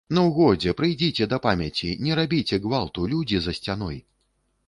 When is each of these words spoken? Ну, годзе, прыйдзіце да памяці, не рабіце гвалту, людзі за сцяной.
Ну, 0.17 0.21
годзе, 0.35 0.71
прыйдзіце 0.79 1.25
да 1.33 1.37
памяці, 1.43 1.91
не 2.07 2.17
рабіце 2.21 2.61
гвалту, 2.65 3.05
людзі 3.13 3.37
за 3.47 3.51
сцяной. 3.61 4.01